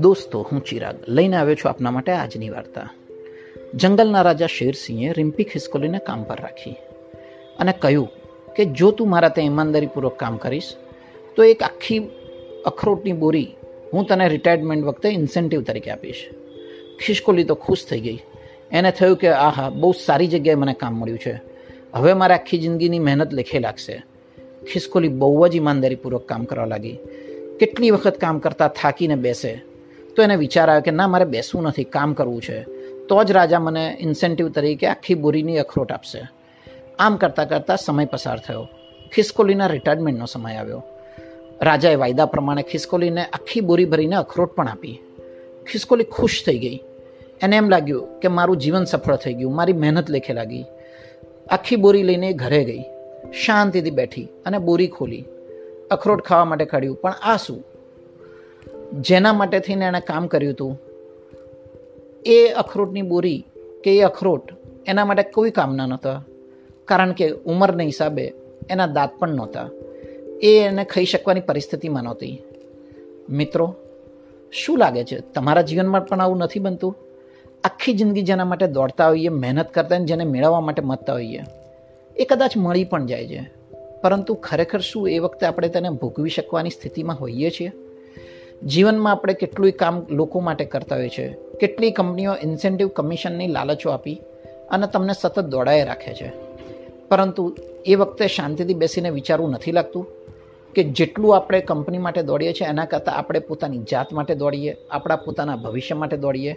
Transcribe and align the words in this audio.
દોસ્તો, 0.00 0.46
હું 0.52 0.64
ચિરાગ. 0.64 0.96
લઈને 1.08 1.36
આવ્યો 1.36 1.54
છું 1.54 1.68
આપના 1.68 1.90
માટે 1.90 2.12
આજની 2.12 2.50
વાર્તા. 2.50 2.90
જંગલના 3.74 4.22
રાજા 4.22 4.46
શેરસિંહે 4.46 5.12
રિમ્પી 5.12 5.44
ખિસકોલીને 5.44 5.98
કામ 5.98 6.22
પર 6.22 6.40
રાખી 6.40 6.70
અને 7.58 7.72
કહ્યું 7.78 8.08
કે, 8.56 8.64
જો 8.64 8.90
તું 8.90 9.08
મારા 9.10 9.28
ત્યાં 9.28 9.46
ઈમાનદારીપૂર્વક 9.46 10.18
કામ 10.18 10.36
કરીશ, 10.36 10.74
તો 11.36 11.44
એક 11.44 11.62
આખી 11.62 11.98
અખરોટની 12.66 13.12
બોરી 13.12 13.48
હું 13.92 14.06
તને 14.06 14.28
રિટાયરમેન્ટ 14.28 14.84
વખતે 14.84 15.08
ઇન્સેન્ટિવ 15.08 15.62
તરીકે 15.62 15.90
આપીશ. 15.90 16.30
ખિસકોલી 17.06 17.44
તો 17.44 17.54
ખુશ 17.54 17.86
થઈ 17.86 18.00
ગઈ. 18.00 18.18
એને 18.72 18.90
થયું 18.90 19.16
કે 19.16 19.28
આ 19.28 19.48
હા 19.48 19.70
બહુ 19.70 19.92
સારી 19.92 20.26
જગ્યાએ 20.26 20.54
મને 20.54 20.72
કામ 20.72 20.94
મળ્યું 20.94 21.18
છે. 21.18 21.40
હવે 21.92 22.12
મારે 22.12 22.34
આખી 22.34 22.58
જિંદગીની 22.58 22.98
મહેનત 22.98 23.32
લેખે 23.32 23.58
લાગશે. 23.58 24.15
ખિસકોલી 24.72 25.08
બહુ 25.08 25.48
જ 25.48 25.56
ઈમાનદારીપૂર્વક 25.56 26.28
કામ 26.28 26.44
કરવા 26.44 26.64
લાગી. 26.64 26.98
કેટલી 27.60 27.90
વખત 27.90 28.18
કામ 28.18 28.38
કરતાં 28.38 28.68
થાકીને 28.68 29.14
બેસે. 29.14 29.62
તો 30.16 30.22
એને 30.22 30.36
વિચાર 30.36 30.68
આવ્યો 30.68 30.82
કે 30.82 30.90
ના, 30.90 31.08
મારે 31.08 31.24
બેસવું 31.24 31.62
નથી, 31.64 31.84
કામ 31.84 32.14
કરવું 32.14 32.42
છે. 32.42 32.62
તો 33.06 33.24
જ 33.24 33.32
રાજા 33.32 33.60
મને 33.60 33.96
ઇન્સેન્ટિવ 34.00 34.48
તરીકે 34.48 34.86
આખી 34.86 35.14
બોરીની 35.14 35.58
અખરોટ 35.58 35.92
આપશે. 35.92 36.28
આમ 36.98 37.16
કરતાં 37.16 37.48
કરતાં 37.48 37.76
સમય 37.76 38.04
પસાર 38.04 38.38
થયો. 38.38 38.68
ખિસકોલીના 39.14 39.66
રિટાયરમેન્ટનો 39.66 40.26
સમય 40.26 40.54
આવ્યો. 40.54 40.82
રાજાએ 41.62 41.94
વાયદા 41.94 42.26
પ્રમાણે 42.26 42.62
ખિસકોલીને 42.62 43.24
આખી 43.24 43.60
બોરી 43.60 43.84
ભરીને 43.84 44.16
અખરોટ 44.16 44.52
પણ 44.52 44.68
આપી. 44.68 45.00
ખિસકોલી 45.72 46.04
ખુશ 46.04 46.42
થઈ 46.46 46.58
ગઈ. 46.58 46.80
એને 47.42 47.56
એમ 47.56 47.68
લાગ્યું 47.68 48.20
કે 48.20 48.28
મારું 48.28 48.56
જીવન 48.56 48.84
સફળ 48.84 49.16
થઈ 49.16 49.34
ગયું, 49.34 49.54
મારી 49.54 49.72
મહેનત 49.72 50.10
લેખે 50.10 50.32
લાગી. 50.32 50.64
આખી 51.50 51.76
બોરી 51.76 52.02
લઈને 52.02 52.32
ઘરે 52.32 52.64
ગઈ. 52.64 52.82
શાંતિથી 53.32 53.90
બેઠી 53.90 54.28
અને 54.46 54.58
બોરી 54.58 54.86
ખોલી, 54.86 55.24
અખરોટ 55.90 56.22
ખાવા 56.24 56.44
માટે 56.44 56.64
કાઢ્યું. 56.64 56.96
પણ 56.96 57.12
આ 57.12 57.36
શું? 57.36 57.64
જેના 59.00 59.32
માટે 59.32 59.58
થઈને 59.58 59.84
એણે 59.84 60.00
કામ 60.00 60.26
કર્યું 60.26 60.52
હતું? 60.52 60.80
એ 62.26 62.48
અખરોટની 62.48 63.02
બોરી 63.02 63.46
કે 63.84 63.98
એ 63.98 64.02
અખરોટ 64.02 64.52
એના 64.86 65.04
માટે 65.04 65.22
કોઈ 65.22 65.50
કામના 65.50 65.86
નહોતા. 65.86 66.24
કારણ 66.84 67.12
કે 67.12 67.30
ઉંમરના 67.30 67.82
હિસાબે 67.82 68.32
એના 68.70 68.86
દાંત 68.86 69.10
પણ 69.18 69.28
નહોતા. 69.28 69.70
એ 70.42 70.60
એને 70.60 70.84
ખાઈ 70.84 71.04
શકવાની 71.04 71.40
પરિસ્થિતિમાં 71.40 72.02
નહોતી. 72.02 72.42
મિત્રો, 73.28 73.74
શું 74.52 74.78
લાગે 74.78 75.04
છે? 75.04 75.20
તમારા 75.20 75.62
જીવનમાં 75.62 76.06
પણ 76.06 76.20
આવું 76.20 76.38
નથી 76.38 76.60
બનતું? 76.60 76.96
આખી 77.64 77.92
જિંદગી 77.92 78.22
જેના 78.22 78.44
માટે 78.44 78.66
દોડતા 78.66 79.08
હોઈએ, 79.08 79.28
મહેનત 79.28 79.70
કરતા 79.70 79.98
જેને 79.98 80.24
મેળવવા 80.24 80.60
માટે 80.60 80.82
મતતા 80.82 81.12
હોઈએ. 81.12 81.40
એ 82.16 82.24
કદાચ 82.24 82.56
મળી 82.56 82.84
પણ 82.84 83.06
જાય 83.06 83.28
છે. 83.28 83.50
પરંતુ 84.02 84.34
ખરેખર 84.34 84.80
શું 84.80 85.08
એ 85.08 85.18
વખતે 85.18 85.46
આપણે 85.46 85.68
તેને 85.68 85.90
ભોગવી 85.90 86.30
શકવાની 86.30 86.70
સ્થિતિમાં 86.70 87.16
હોઈએ 87.16 87.50
છીએ? 87.50 87.72
જીવનમાં 88.66 89.12
આપણે 89.12 89.34
કેટલું 89.34 89.72
કામ 89.72 90.06
લોકો 90.10 90.40
માટે 90.40 90.64
કરતા 90.64 90.96
હોઈએ 90.96 91.08
છીએ 91.08 91.34
કેટલી 91.60 91.90
કંપનીઓ 91.90 92.34
ઇન્સેન્ટિવ 92.42 92.88
કમિશનની 92.88 93.46
લાલચો 93.46 93.90
આપી 93.90 94.22
અને 94.70 94.86
તમને 94.86 95.12
સતત 95.20 95.40
દોડાએ 95.40 95.84
રાખે 95.84 96.14
છે. 96.14 96.32
પરંતુ 97.08 97.56
એ 97.86 97.94
વખતે 97.94 98.26
શાંતિથી 98.26 98.74
બેસીને 98.74 99.10
વિચારવું 99.10 99.50
નથી 99.50 99.72
લાગતું 99.72 100.06
કે 100.74 100.82
જેટલું 100.84 101.36
આપણે 101.36 101.60
કંપની 101.60 101.98
માટે 101.98 102.22
દોડીએ 102.22 102.52
છીએ, 102.52 102.68
એના 102.68 102.84
કરતાં 102.84 103.14
આપણે 103.14 103.38
પોતાની 103.38 103.78
જાત 103.78 104.12
માટે 104.12 104.34
દોડીએ, 104.34 104.76
આપણા 104.90 105.16
પોતાના 105.16 105.56
ભવિષ્ય 105.56 105.94
માટે 105.94 106.16
દોડીએ. 106.16 106.56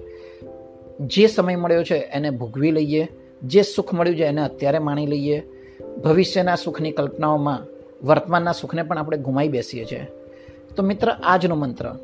જે 1.00 1.28
સમય 1.28 1.56
મળ્યો 1.56 1.84
છે 1.84 1.98
એને 1.98 2.30
ભોગવી 2.30 2.72
લઈએ. 2.72 3.08
જે 3.44 3.62
સુખ 3.62 3.94
મળ્યું 3.94 4.18
છે 4.18 4.24
એને 4.24 4.42
અત્યારે 4.42 4.80
માણી 4.80 5.08
લઈએ. 5.08 5.44
ભવિષ્યના 6.04 6.56
સુખની 6.56 6.92
કલ્પનાઓમાં, 6.92 7.60
વર્તમાનના 8.08 8.52
સુખને 8.52 8.84
પણ 8.84 8.98
આપણે 8.98 9.18
ગુમાઈ 9.18 9.48
બેસીએ 9.48 9.86
છીએ. 9.86 10.08
તો 10.76 10.84
મિત્ર, 10.84 11.10
આજનો 11.24 11.56
મંત્ર. 11.56 11.96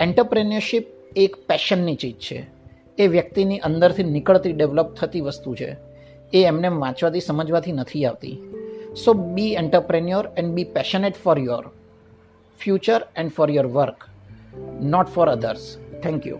એન્ટરપ્રેન્યોરશીપ 0.00 0.86
એક 1.16 1.36
પેશનની 1.36 1.94
ચીજ 1.94 2.14
છે. 2.14 2.46
એ 2.98 3.06
વ્યક્તિની 3.06 3.58
અંદરથી 3.58 4.02
નીકળતી 4.02 4.52
ડેવલપ 4.52 4.94
થતી 4.94 5.20
વસ્તુ 5.20 5.54
છે. 5.54 5.76
એ 6.32 6.44
એમને 6.44 6.68
વાંચવાથી, 6.68 7.20
સમજવાથી 7.20 7.72
નથી 7.72 8.04
આવતી. 8.04 8.38
So 9.04 9.12
be 9.12 9.52
entrepreneur 9.52 10.28
and 10.36 10.54
be 10.54 10.64
passionate 10.64 11.14
for 11.16 11.38
your 11.38 11.64
future 12.58 13.06
and 13.16 13.30
for 13.30 13.50
your 13.50 13.66
work 13.66 14.04
not 14.82 15.06
for 15.06 15.28
others 15.28 15.76
thank 16.02 16.26
you 16.26 16.38